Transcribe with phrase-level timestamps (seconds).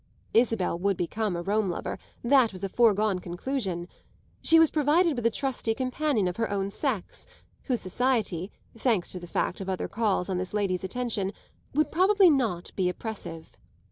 [0.33, 3.87] Isabel would become a Rome lover; that was a foregone conclusion.
[4.41, 7.27] She was provided with a trusty companion of her own sex,
[7.65, 11.33] whose society, thanks to the fact of other calls on this lady's attention,
[11.75, 13.51] would probably not be oppressive.